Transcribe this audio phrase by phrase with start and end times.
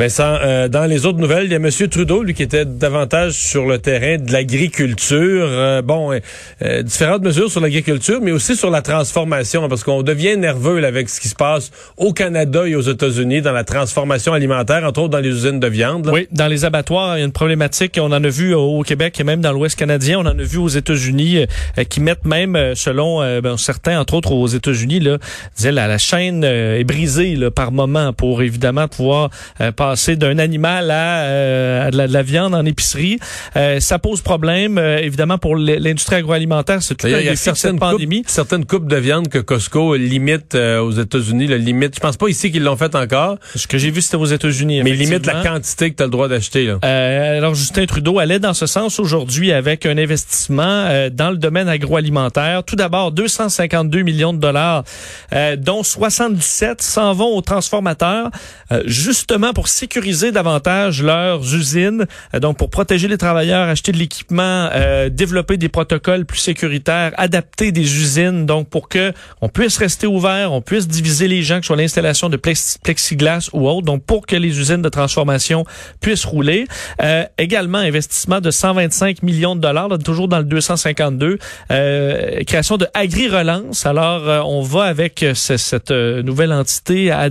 [0.00, 1.68] Vincent, euh, dans les autres nouvelles, il y a M.
[1.90, 5.46] Trudeau, lui, qui était davantage sur le terrain de l'agriculture.
[5.46, 6.18] Euh, bon,
[6.62, 11.10] euh, différentes mesures sur l'agriculture, mais aussi sur la transformation, parce qu'on devient nerveux avec
[11.10, 15.10] ce qui se passe au Canada et aux États-Unis dans la transformation alimentaire, entre autres
[15.10, 16.08] dans les usines de viande.
[16.10, 17.98] Oui, dans les abattoirs, il y a une problématique.
[18.00, 20.18] On en a vu au Québec et même dans l'Ouest canadien.
[20.20, 21.44] On en a vu aux États-Unis
[21.90, 25.18] qui mettent même, selon ben, certains, entre autres aux États-Unis, là,
[25.56, 29.28] disaient la, chaîne est brisée là, par moment pour évidemment pouvoir
[29.90, 33.18] passer d'un animal à, euh, de, la, viande en épicerie.
[33.56, 36.80] Euh, ça pose problème, euh, évidemment, pour l'industrie agroalimentaire.
[36.80, 38.18] C'est tout il y a certaines pandémie.
[38.18, 41.48] Coupes, certaines coupes de viande que Costco limite aux États-Unis.
[41.48, 43.38] Le limite, je pense pas ici qu'ils l'ont fait encore.
[43.56, 44.80] Ce que j'ai vu, c'était aux États-Unis.
[44.84, 46.72] Mais limite la quantité que tu as le droit d'acheter.
[46.82, 52.62] alors, Justin Trudeau allait dans ce sens aujourd'hui avec un investissement dans le domaine agroalimentaire.
[52.62, 54.84] Tout d'abord, 252 millions de dollars,
[55.58, 58.30] dont 77 s'en vont aux transformateurs,
[58.84, 64.68] justement pour sécuriser davantage leurs usines, euh, donc pour protéger les travailleurs, acheter de l'équipement,
[64.74, 70.06] euh, développer des protocoles plus sécuritaires, adapter des usines, donc pour que on puisse rester
[70.06, 74.04] ouvert, on puisse diviser les gens, que ce soit l'installation de plexiglas ou autre, donc
[74.04, 75.64] pour que les usines de transformation
[76.02, 76.66] puissent rouler.
[77.00, 81.38] Euh, également, investissement de 125 millions de dollars, toujours dans le 252,
[81.72, 83.86] euh, création de Agri-Relance.
[83.86, 87.30] Alors, on va avec cette nouvelle entité à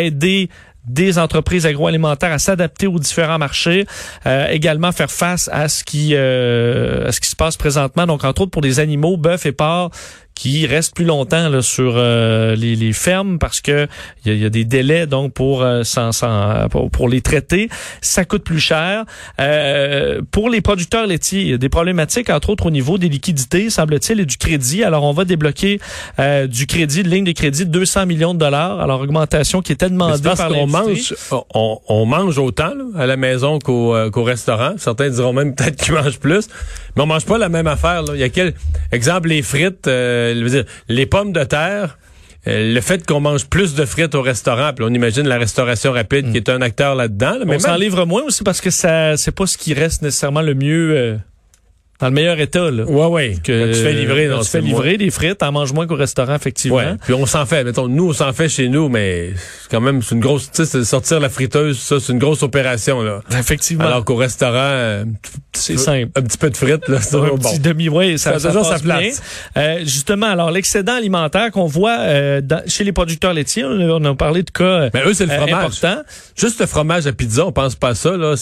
[0.00, 0.48] aider
[0.88, 3.86] des entreprises agroalimentaires à s'adapter aux différents marchés,
[4.26, 8.06] euh, également faire face à ce qui euh, à ce qui se passe présentement.
[8.06, 9.90] Donc entre autres pour des animaux, bœufs et porcs
[10.38, 13.88] qui restent plus longtemps là, sur euh, les, les, fermes parce que
[14.24, 17.68] il y, y, a des délais donc pour, euh, sans, sans, pour, pour les traiter.
[18.02, 19.04] Ça coûte plus cher.
[19.40, 23.08] Euh, pour les producteurs laitiers, il y a des problématiques entre autres au niveau des
[23.08, 24.84] liquidités, semble-t-il, et du crédit.
[24.84, 25.80] Alors on va débloquer
[26.20, 28.78] euh, du crédit, de ligne de crédit de 200 millions de dollars.
[28.78, 31.14] Alors augmentation qui était demandée par on mange,
[31.52, 34.74] on, on, mange autant là, à la maison qu'au euh, restaurant.
[34.76, 36.46] Certains diront même peut-être qu'ils mangent plus,
[36.94, 38.02] mais on mange pas la même affaire.
[38.02, 38.12] Là.
[38.14, 38.54] Il y a quel
[38.92, 39.88] exemple les frites.
[40.34, 41.98] Euh, les pommes de terre,
[42.46, 45.92] euh, le fait qu'on mange plus de frites au restaurant, puis on imagine la restauration
[45.92, 46.36] rapide qui mm.
[46.36, 47.38] est un acteur là-dedans.
[47.46, 50.42] mais on s'en livre moins aussi parce que ça c'est pas ce qui reste nécessairement
[50.42, 50.96] le mieux.
[50.96, 51.16] Euh,
[52.00, 52.84] dans le meilleur état, là.
[52.84, 53.36] Ouais, ouais.
[53.42, 56.76] Que, tu fais livrer, tu fais livrer des frites, en manges moins qu'au restaurant, effectivement.
[56.78, 56.96] Ouais.
[57.04, 57.64] Puis on s'en fait.
[57.64, 59.30] Mettons, nous, on s'en fait chez nous, mais
[59.70, 63.02] quand même, c'est une grosse, tu sais, sortir la friteuse, ça, c'est une grosse opération,
[63.02, 63.20] là.
[63.36, 63.84] Effectivement.
[63.84, 65.04] Alors qu'au restaurant, euh,
[65.52, 66.10] c'est simple.
[66.14, 66.98] Un petit peu de frites, là.
[66.98, 67.38] un bon.
[67.38, 69.22] petit demi, ouais, ça, ça, ça, passe
[69.56, 74.42] Euh, justement, alors, l'excédent alimentaire qu'on voit euh, chez les producteurs laitiers, on a, parlé
[74.42, 74.90] de cas.
[74.94, 75.64] Mais eux, c'est le euh, fromage.
[75.64, 76.02] Important.
[76.36, 78.34] Juste le fromage à pizza, on pense pas à ça, là.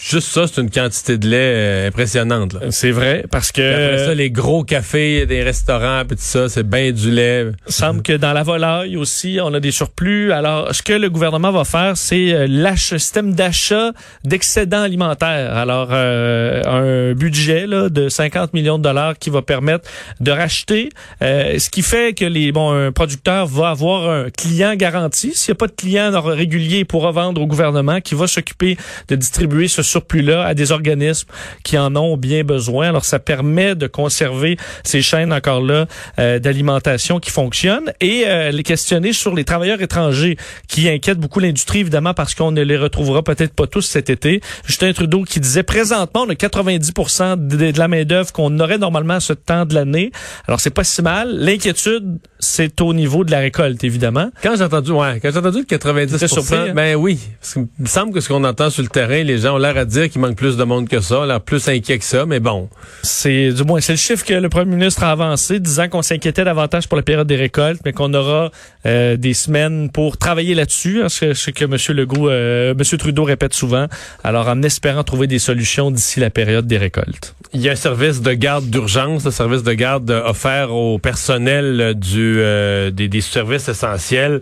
[0.00, 2.56] Juste ça, c'est une quantité de lait euh, impressionnante.
[2.70, 3.60] C'est vrai, parce que...
[3.60, 7.48] après ça, les gros cafés, des restaurants, puis tout ça, c'est bien du lait.
[7.68, 10.32] Il semble que dans la volaille aussi, on a des surplus.
[10.32, 13.92] Alors, ce que le gouvernement va faire, c'est euh, système d'achat
[14.24, 15.56] d'excédents alimentaires.
[15.56, 19.88] Alors, euh, un budget là, de 50 millions de dollars qui va permettre
[20.20, 20.88] de racheter,
[21.22, 25.32] euh, ce qui fait que les bon, un producteur va avoir un client garanti.
[25.34, 28.76] S'il n'y a pas de client régulier, il pourra vendre au gouvernement qui va s'occuper
[29.08, 31.28] de distribuer ce surplus-là à des organismes
[31.64, 32.88] qui en ont bien besoin.
[32.88, 35.86] Alors, ça permet de conserver ces chaînes encore là
[36.18, 40.36] euh, d'alimentation qui fonctionnent et euh, les questionner sur les travailleurs étrangers
[40.68, 44.40] qui inquiètent beaucoup l'industrie, évidemment, parce qu'on ne les retrouvera peut-être pas tous cet été.
[44.66, 49.20] Justin Trudeau qui disait présentement, on a 90% de, la main-d'œuvre qu'on aurait normalement à
[49.20, 50.12] ce temps de l'année.
[50.46, 51.30] Alors, c'est pas si mal.
[51.36, 54.30] L'inquiétude, c'est au niveau de la récolte, évidemment.
[54.42, 56.72] Quand j'ai entendu, ouais, quand j'ai entendu 90 hein?
[56.74, 57.20] ben oui.
[57.40, 59.76] Parce qu'il me semble que ce qu'on entend sur le terrain, les gens ont l'air
[59.76, 62.40] à dire qu'il manque plus de monde que ça, l'air plus inquiet que ça, mais
[62.40, 62.68] bon.
[63.04, 66.44] C'est du moins c'est le chiffre que le premier ministre a avancé, disant qu'on s'inquiétait
[66.44, 68.50] davantage pour la période des récoltes, mais qu'on aura
[68.86, 71.76] euh, des semaines pour travailler là-dessus, hein, ce, que M.
[71.96, 72.98] Legault, euh, M.
[72.98, 73.86] Trudeau répète souvent.
[74.24, 77.36] Alors en espérant trouver des solutions d'ici la période des récoltes.
[77.54, 81.94] Il y a un service de garde d'urgence, un service de garde offert au personnel
[81.94, 84.40] du euh, des, des, services essentiels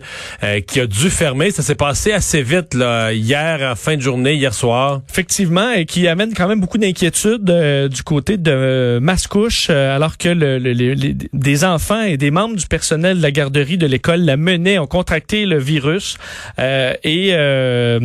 [0.67, 1.51] qui a dû fermer.
[1.51, 5.85] Ça s'est passé assez vite là, hier en fin de journée, hier soir effectivement, et
[5.85, 10.29] qui amène quand même beaucoup d'inquiétude euh, du côté de euh, Mascouche, euh, alors que
[10.29, 14.37] le, les, des enfants et des membres du personnel de la garderie de l'école la
[14.37, 16.17] menaient ont contracté le virus
[16.57, 17.99] et le,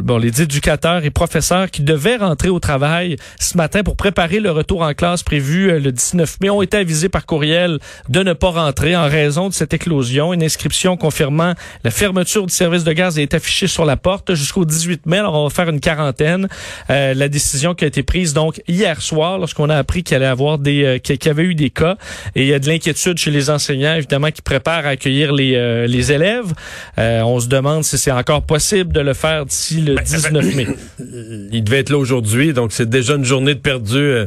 [0.00, 4.50] bon, les éducateurs et professeurs qui devaient rentrer au travail ce matin pour préparer le
[4.50, 7.78] retour en classe prévu le 19 mai ont été avisés par courriel
[8.08, 10.32] de ne pas rentrer en raison de cette éclosion.
[10.32, 14.64] Une inscription confirmant la fermeture du service de gaz est affichée sur la porte jusqu'au
[14.64, 15.18] 18 mai.
[15.18, 16.48] Alors, on va faire une quarantaine.
[16.90, 20.26] Euh, la décision qui a été prise donc hier soir, lorsqu'on a appris qu'il allait
[20.26, 21.96] avoir des, euh, qu'il y avait eu des cas,
[22.34, 25.54] et il y a de l'inquiétude chez les enseignants, évidemment, qui préparent à accueillir les,
[25.54, 26.52] euh, les élèves.
[26.96, 30.66] on se demande si c'est encore possible de le faire d'ici le 19 ben, mai.
[31.52, 34.26] Il devait être là aujourd'hui, donc c'est déjà une journée de perdu.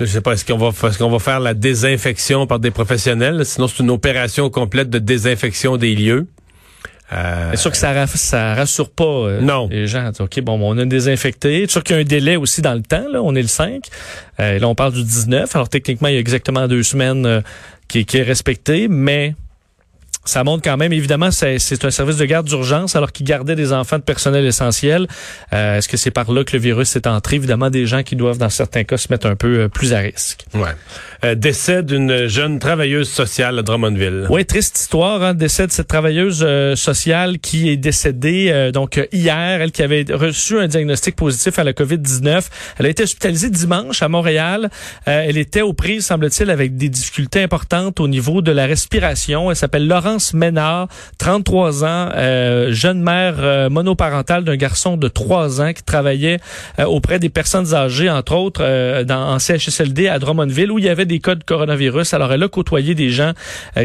[0.00, 3.44] Je sais pas, est-ce qu'on va, est qu'on va faire la désinfection par des professionnels?
[3.44, 6.26] Sinon, c'est une opération complète de désinfection des lieux.
[7.12, 9.68] Euh, c'est sûr que ça, ça rassure pas euh, non.
[9.70, 10.10] les gens.
[10.18, 11.60] OK, bon, on a désinfecté.
[11.66, 13.04] C'est sûr qu'il y a un délai aussi dans le temps.
[13.12, 13.22] Là.
[13.22, 13.86] On est le 5.
[14.40, 15.54] Euh, là, on parle du 19.
[15.54, 17.40] Alors, techniquement, il y a exactement deux semaines euh,
[17.86, 18.88] qui, qui est respecté.
[18.88, 19.34] Mais
[20.24, 23.72] ça montre quand même, évidemment, c'est un service de garde d'urgence alors qu'ils gardaient des
[23.72, 25.06] enfants de personnel essentiel.
[25.52, 27.36] Euh, Est-ce que c'est par là que le virus est entré?
[27.36, 29.98] Évidemment, des gens qui doivent, dans certains cas, se mettre un peu euh, plus à
[29.98, 30.44] risque.
[30.54, 30.70] Ouais.
[31.24, 34.26] Euh, décès d'une jeune travailleuse sociale à Drummondville.
[34.28, 35.22] Oui, triste histoire.
[35.22, 39.60] Hein, décès de cette travailleuse euh, sociale qui est décédée euh, donc hier.
[39.60, 42.42] Elle qui avait reçu un diagnostic positif à la COVID-19.
[42.78, 44.70] Elle a été hospitalisée dimanche à Montréal.
[45.06, 49.50] elle était aux prises, semble-t-il, avec des difficultés importantes au niveau de la respiration.
[49.50, 50.88] Elle s'appelle Laurent Ménard,
[51.18, 56.38] 33 ans, euh, jeune mère euh, monoparentale d'un garçon de 3 ans qui travaillait
[56.78, 60.88] euh, auprès des personnes âgées, entre autres dans, en CHSLD à Drummondville, où il y
[60.88, 62.14] avait des cas de coronavirus.
[62.14, 63.32] Alors, elle a côtoyé des gens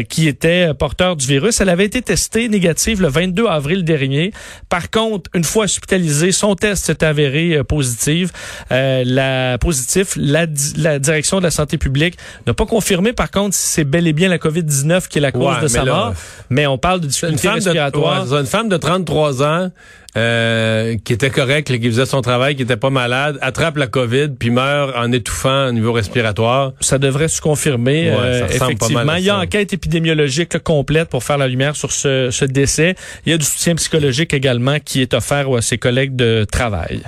[0.08, 1.60] qui étaient porteurs du virus.
[1.60, 4.32] Elle avait été testée négative le 22 avril dernier.
[4.68, 8.30] Par contre, une fois hospitalisée, son test s'est avéré positif.
[8.70, 10.46] la positif, la,
[10.76, 12.16] la direction de la santé publique
[12.46, 15.32] n'a pas confirmé, par contre, si c'est bel et bien la COVID-19 qui est la
[15.32, 16.14] cause de sa mort
[16.50, 18.32] mais on parle de difficultés respiratoires.
[18.34, 19.70] une femme de 33 ans
[20.16, 24.30] euh, qui était correcte, qui faisait son travail, qui était pas malade, attrape la COVID
[24.38, 26.72] puis meurt en étouffant au niveau respiratoire.
[26.80, 28.10] Ça devrait se confirmer.
[28.10, 32.30] Euh, effectivement, il y a une enquête épidémiologique complète pour faire la lumière sur ce,
[32.30, 32.96] ce décès.
[33.24, 37.02] Il y a du soutien psychologique également qui est offert à ses collègues de travail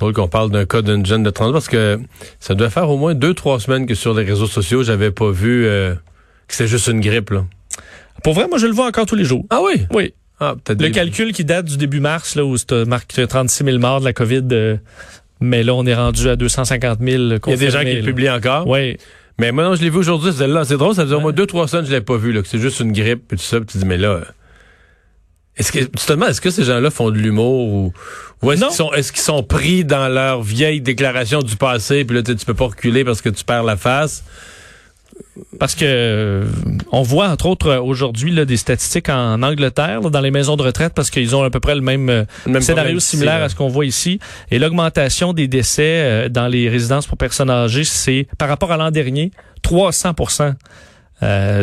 [0.00, 2.00] drôle qu'on parle d'un cas d'une jeune de 30 parce que
[2.40, 5.30] ça doit faire au moins deux, trois semaines que sur les réseaux sociaux, j'avais pas
[5.30, 5.94] vu euh,
[6.48, 7.30] que c'était juste une grippe.
[7.30, 7.44] Là.
[8.22, 9.44] Pour vrai, moi, je le vois encore tous les jours.
[9.50, 9.86] Ah oui?
[9.92, 10.14] Oui.
[10.40, 14.00] Ah, le calcul qui date du début mars, là, où c'était marqué 36 000 morts
[14.00, 14.76] de la COVID, euh,
[15.40, 18.02] mais là, on est rendu à 250 000 Il y a des gens qui le
[18.02, 18.66] publient encore?
[18.66, 18.96] Oui.
[19.38, 20.64] Mais moi, non, je l'ai vu aujourd'hui, c'est là.
[20.64, 22.42] C'est drôle, ça faisait au moins deux, trois semaines que je l'ai pas vu, là,
[22.42, 24.20] que c'est juste une grippe, et tout ça, puis tu dis, mais là,
[25.56, 27.92] est-ce que, justement, est-ce que ces gens-là font de l'humour ou,
[28.42, 32.16] ou est-ce qu'ils sont, est-ce qu'ils sont pris dans leur vieille déclaration du passé, puis
[32.16, 34.24] là, tu peux pas reculer parce que tu perds la face?
[35.58, 36.44] Parce que euh,
[36.92, 41.10] on voit entre autres aujourd'hui des statistiques en Angleterre dans les maisons de retraite parce
[41.10, 44.18] qu'ils ont à peu près le même, euh, scénario similaire à ce qu'on voit ici.
[44.50, 48.76] Et l'augmentation des décès euh, dans les résidences pour personnes âgées c'est par rapport à
[48.76, 49.30] l'an dernier
[49.62, 50.54] 300%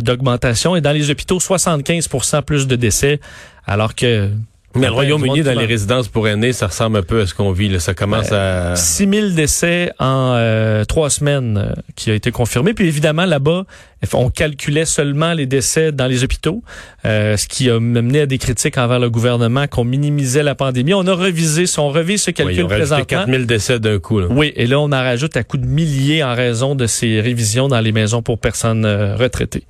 [0.01, 0.75] d'augmentation.
[0.75, 3.19] Et dans les hôpitaux 75% plus de décès.
[3.65, 4.29] Alors que
[4.77, 7.51] mais le Royaume-Uni, dans les résidences pour aînés, ça ressemble un peu à ce qu'on
[7.51, 7.69] vit.
[7.69, 7.79] Là.
[7.79, 8.75] Ça commence à...
[8.75, 12.73] 6 000 décès en euh, trois semaines euh, qui a été confirmé.
[12.73, 13.65] Puis évidemment, là-bas,
[14.13, 16.63] on calculait seulement les décès dans les hôpitaux,
[17.05, 20.93] euh, ce qui a mené à des critiques envers le gouvernement qu'on minimisait la pandémie.
[20.93, 23.05] On a revisé, si on revise ce calcul oui, présentement...
[23.05, 24.19] 4 000 décès d'un coup.
[24.19, 24.27] Là.
[24.29, 27.67] Oui, et là, on en rajoute à coup de milliers en raison de ces révisions
[27.67, 29.63] dans les maisons pour personnes retraitées.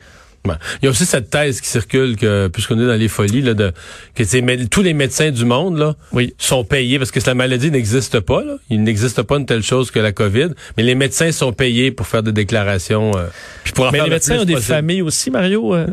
[0.45, 3.53] Il y a aussi cette thèse qui circule que puisqu'on est dans les folies là,
[3.53, 3.73] de
[4.15, 6.33] que tous les médecins du monde là oui.
[6.37, 8.55] sont payés parce que la maladie n'existe pas là.
[8.69, 12.07] il n'existe pas une telle chose que la Covid, mais les médecins sont payés pour
[12.07, 13.27] faire des déclarations euh,
[13.63, 15.87] puis pour Mais les médecins ont des familles aussi Mario euh.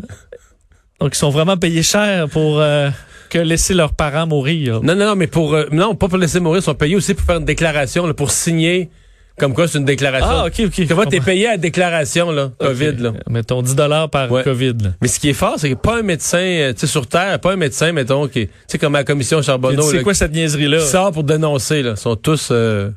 [0.99, 2.89] donc ils sont vraiment payés cher pour euh,
[3.29, 4.81] que laisser leurs parents mourir.
[4.81, 7.25] Non non non, mais pour non pas pour laisser mourir, ils sont payés aussi pour
[7.25, 8.89] faire une déclaration pour signer
[9.37, 10.27] comme quoi, c'est une déclaration.
[10.29, 10.87] Ah, OK, OK.
[10.87, 13.13] Comment t'es payé à déclaration, là, COVID, là?
[13.29, 14.89] Mettons 10 dollars par COVID, là.
[15.01, 17.39] Mais ce qui est fort, c'est que pas un médecin, euh, tu sais, sur Terre,
[17.39, 19.83] pas un médecin, mettons, qui, tu sais, comme à la commission Charbonneau.
[19.83, 20.77] C'est quoi cette niaiserie-là?
[20.79, 21.91] Qui sort pour dénoncer, là.
[21.91, 22.91] Ils sont tous, euh,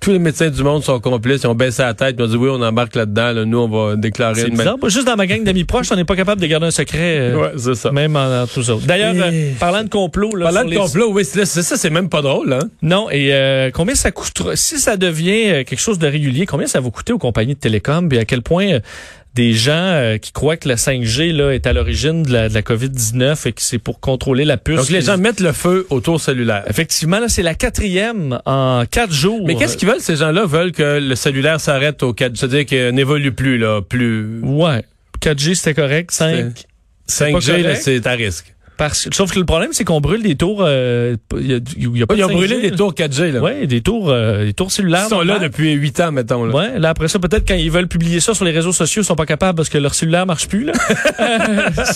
[0.00, 2.36] tous les médecins du monde sont complices, ils ont baissé la tête, ils ont dit
[2.36, 4.40] oui, on embarque là-dedans, nous on va déclarer.
[4.40, 4.76] C'est bizarre.
[4.88, 7.18] Juste dans ma gang d'amis proches, on n'est pas capable de garder un secret.
[7.18, 7.92] Euh, ouais, c'est ça.
[7.92, 8.74] Même en, tout ça.
[8.82, 12.22] D'ailleurs, euh, parlant de complot, là, parlant de complot, oui, c'est ça, c'est même pas
[12.22, 12.68] drôle, hein.
[12.82, 16.80] Non, et euh, combien ça coûtera si ça devient quelque chose de régulier, combien ça
[16.80, 18.80] va coûter aux compagnies de télécom, et à quel point
[19.34, 22.54] des gens euh, qui croient que la 5G là est à l'origine de la, de
[22.54, 24.76] la COVID-19 et que c'est pour contrôler la puce.
[24.76, 26.64] Donc les gens mettent le feu au tour cellulaire.
[26.68, 29.46] Effectivement, là c'est la quatrième en quatre jours.
[29.46, 30.00] Mais qu'est-ce qu'ils veulent?
[30.00, 34.40] Ces gens-là veulent que le cellulaire s'arrête au 4, c'est-à-dire qu'il n'évolue plus là, plus.
[34.42, 34.84] Ouais.
[35.20, 36.64] 4G c'était correct, 5
[37.08, 38.54] 5G c'est à risque.
[38.80, 40.62] Parce, sauf que le problème, c'est qu'on brûle des tours.
[40.66, 43.30] Euh, y a, y a pas Ils ont de brûlé 5G, des tours 4G.
[43.30, 43.40] Là.
[43.42, 45.04] Ouais, des tours, euh, des tours cellulaires.
[45.04, 46.46] Ils sont là depuis 8 ans, mettons.
[46.46, 46.54] Là.
[46.54, 49.04] Ouais, là après ça, peut-être quand ils veulent publier ça sur les réseaux sociaux, ils
[49.04, 50.64] sont pas capables parce que leur cellulaire marche plus.
[50.64, 50.72] Là.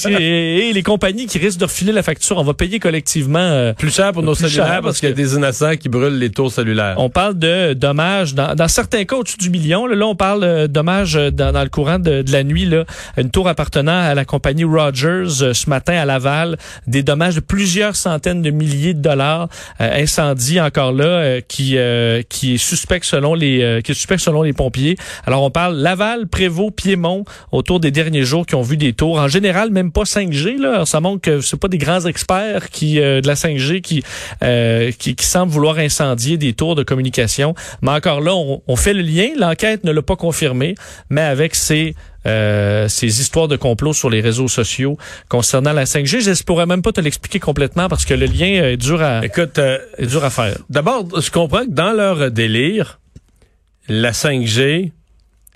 [0.05, 3.39] Euh, et les compagnies qui risquent de refiler la facture, on va payer collectivement.
[3.39, 5.89] euh, Plus cher pour nos cellulaires parce parce qu'il y a que- des innocents qui
[5.89, 6.97] brûlent les tours cellulaires.
[6.99, 9.87] on parle de dommages dans, dans certains cas au-dessus du million.
[9.87, 12.67] Là, là, on parle de dommages euh, dans, dans le courant de, de la nuit.
[12.67, 12.85] Là,
[13.17, 17.41] une tour appartenant à la compagnie Rogers euh, ce matin à Laval, des dommages de
[17.41, 19.49] plusieurs centaines de milliers de dollars.
[19.81, 23.95] Euh, incendie encore là euh, qui euh, qui est suspect selon les euh, qui est
[23.95, 24.97] suspect selon les pompiers.
[25.27, 29.19] Alors on parle Laval, Prévost, Piémont autour des derniers jours qui ont vu des tours.
[29.19, 30.59] En général, même pas 5G.
[30.59, 33.81] Là, Alors, ça montre que c'est pas des grands experts qui euh, de la 5G
[33.81, 34.03] qui,
[34.99, 37.55] qui qui semblent vouloir incendier des tours de communication.
[37.83, 39.29] Mais encore là, on, on fait le lien.
[39.39, 40.75] L'enquête ne l'a pas confirmé,
[41.11, 41.95] mais avec ces
[42.27, 44.97] euh, ces histoires de complot sur les réseaux sociaux
[45.29, 48.47] concernant la 5G, je ne pourrais même pas te l'expliquer complètement parce que le lien
[48.47, 50.57] est dur à Écoute, euh, est dur à faire.
[50.71, 53.01] d'abord, je comprends que dans leur délire,
[53.89, 54.93] la 5G,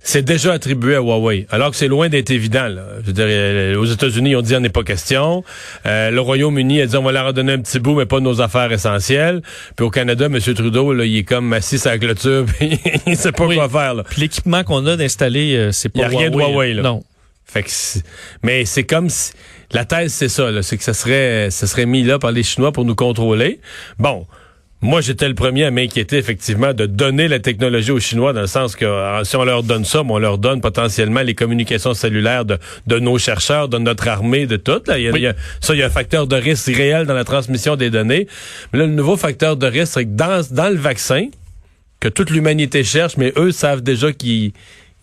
[0.03, 2.69] c'est déjà attribué à Huawei, alors que c'est loin d'être évident.
[2.69, 2.83] Là.
[3.05, 5.45] Je dire, euh, aux États-Unis, ont dit on n'est pas question.
[5.87, 8.41] Euh, le Royaume-Uni a dit on va leur redonner un petit bout, mais pas nos
[8.41, 9.43] affaires essentielles.
[9.77, 10.39] Puis au Canada, M.
[10.41, 13.57] Trudeau, là, il est comme assis sur la clôture, puis il sait pas Oui.
[13.57, 13.95] quoi faire.
[13.95, 14.05] Là.
[14.05, 16.83] Puis l'équipement qu'on a d'installer, euh, c'est pas Y a rien de Huawei, là.
[16.83, 17.03] Non.
[17.45, 18.03] Fait que c'est-
[18.43, 19.33] mais c'est comme si
[19.73, 22.43] la thèse c'est ça, là, c'est que ça serait ça serait mis là par les
[22.43, 23.61] Chinois pour nous contrôler.
[23.99, 24.27] Bon.
[24.81, 28.47] Moi, j'étais le premier à m'inquiéter, effectivement, de donner la technologie aux Chinois, dans le
[28.47, 31.95] sens que euh, si on leur donne ça, ben, on leur donne potentiellement les communications
[31.95, 34.81] cellulaires de, de nos chercheurs, de notre armée, de tout.
[34.87, 34.99] Là.
[34.99, 35.19] Il y a, Oui.
[35.19, 37.75] il y a- ça, il y a un facteur de risque réel dans la transmission
[37.75, 38.29] des données.
[38.73, 41.27] Mais là, le nouveau facteur de risque, c'est que dans, dans le vaccin,
[41.99, 44.53] que toute l'humanité cherche, mais eux savent déjà qu'il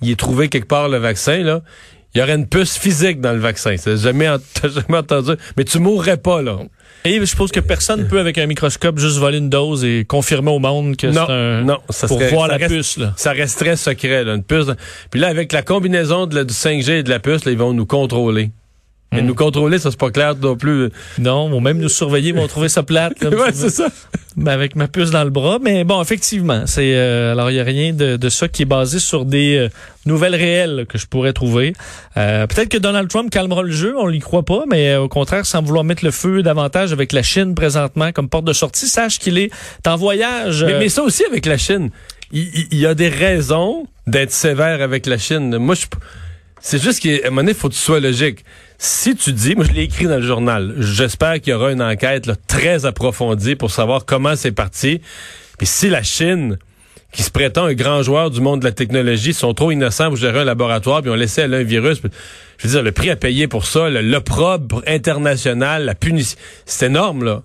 [0.01, 1.62] il est trouvé quelque part le vaccin, là.
[2.15, 3.75] Il y aurait une puce physique dans le vaccin.
[3.84, 4.27] T'as jamais,
[4.63, 5.31] jamais entendu.
[5.57, 6.57] Mais tu mourrais pas, là.
[7.03, 10.50] Et je suppose que personne peut, avec un microscope, juste voler une dose et confirmer
[10.51, 11.62] au monde que Non, c'est un...
[11.62, 13.13] non, ça pour serait- voir ça la reste- puce, là.
[13.17, 14.65] Ça resterait secret, là, une puce.
[15.12, 17.57] Puis là, avec la combinaison de la- du 5G et de la puce, là, ils
[17.57, 18.50] vont nous contrôler.
[19.12, 19.27] Mais Hmm.
[19.27, 20.89] nous contrôler, ça c'est pas clair non plus.
[21.19, 23.22] Non, vont même nous surveiller, vont trouver ça plate.
[23.24, 23.88] là, ouais, c'est ça.
[24.38, 25.60] Ben, avec ma puce dans le bras.
[25.62, 28.65] Mais bon, effectivement, c'est euh, alors il y a rien de, de ça qui est
[28.65, 29.70] basé sur des euh,
[30.06, 31.74] nouvelles réelles que je pourrais trouver.
[32.18, 35.08] Euh, Peut-être que Donald Trump calmera le jeu, on l'y croit pas, mais euh, au
[35.08, 38.88] contraire, sans vouloir mettre le feu davantage avec la Chine présentement comme porte de sortie,
[38.88, 39.51] sache qu'il est
[39.88, 40.65] en voyage.
[40.65, 41.89] Mais, euh, mais ça aussi avec la Chine.
[42.34, 45.58] Il, il- il y a des raisons d'être sévère avec la Chine.
[45.60, 45.86] Moi, je,
[46.65, 48.43] c'est juste qu'à un moment donné, il faut que tu sois logique.
[48.79, 51.81] Si tu dis, moi je l'ai écrit dans le journal, j'espère qu'il y aura une
[51.81, 55.00] enquête très approfondie pour savoir comment c'est parti.
[55.60, 56.57] Puis si la Chine,
[57.12, 60.15] qui se prétend un grand joueur du monde de la technologie, sont trop innocents pour
[60.15, 62.01] gérer un laboratoire, puis ont laissé aller un virus,
[62.57, 67.25] je veux dire, le prix à payer pour ça, l'opprobre international, la punition, c'est énorme,
[67.25, 67.43] là.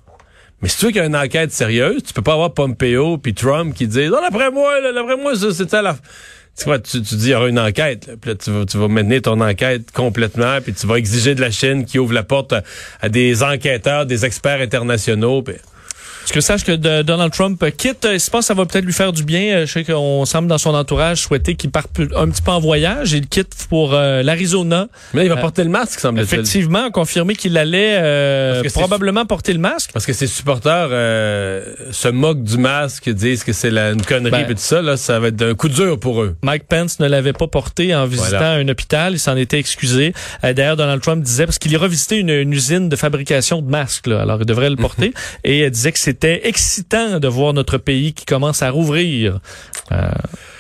[0.63, 3.19] Mais si tu veux qu'il y ait une enquête sérieuse, tu peux pas avoir Pompeo
[3.19, 5.95] puis Trump qui disent, oh, d'après moi, d'après moi, c'était la...
[6.59, 8.07] Tu, vois, tu, tu dis, il y aura une enquête.
[8.07, 8.15] là.
[8.21, 11.41] Puis là, tu vas, tu vas mener ton enquête complètement, puis tu vas exiger de
[11.41, 12.55] la Chine qui ouvre la porte
[13.01, 15.43] à, des enquêteurs, des experts internationaux.
[16.21, 18.93] Parce que sache que de- Donald Trump quitte, je pense que ça va peut-être lui
[18.93, 19.41] faire du bien.
[19.57, 22.61] Euh, Je sais qu'on semble dans son entourage souhaiter qu'il parte un petit peu en
[22.61, 23.13] voyage.
[23.13, 24.89] Il quitte pour euh, l'Arizona.
[25.15, 26.25] Mais là, il va Euh, porter le masque, semble-t-il.
[26.25, 29.91] Effectivement, confirmé qu'il allait euh, c'est- probablement porter le masque.
[29.93, 34.45] Parce que ses supporters euh, se moquent du masque, disent que c'est une connerie, Ben-
[34.47, 34.83] puis tout ça.
[34.83, 36.37] Là, ça va être un coup dur pour eux.
[36.43, 38.53] Mike Pence ne l'avait pas porté en visitant Voilà.
[38.55, 39.15] un hôpital.
[39.15, 40.13] Il s'en était excusé.
[40.43, 44.07] D'ailleurs, Donald Trump disait, parce qu'il ira visiter une, une usine de fabrication de masques,
[44.07, 45.13] là, alors il devrait le porter,
[45.45, 49.39] et il disait que c'était excitant de voir notre pays qui commence à rouvrir.
[49.93, 50.11] Euh,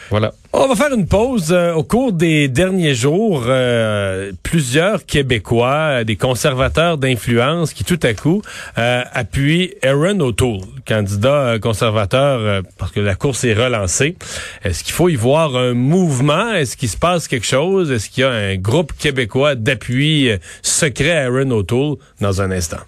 [0.09, 0.33] voilà.
[0.53, 1.49] On va faire une pause.
[1.51, 8.15] Euh, au cours des derniers jours, euh, plusieurs Québécois, des conservateurs d'influence qui tout à
[8.15, 8.43] coup
[8.77, 14.15] appuient Aaron O'Toole, candidat conservateur, parce que la course est relancée.
[14.63, 16.53] Est-ce qu'il faut y voir un mouvement?
[16.53, 17.91] Est-ce qu'il se passe quelque chose?
[17.91, 20.31] Est-ce qu'il y a un groupe québécois d'appui
[20.63, 21.97] secret à Aaron O'Toole?
[22.21, 22.79] Dans un instant.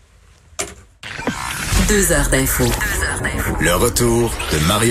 [1.88, 2.64] Deux heures d'info.
[3.60, 4.90] Le retour de Mario